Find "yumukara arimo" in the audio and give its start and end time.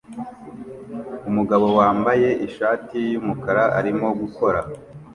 3.11-4.07